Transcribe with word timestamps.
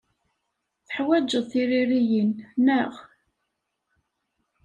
Teḥwajeḍ 0.87 1.43
tiririyin, 1.51 2.31
naɣ? 2.65 2.91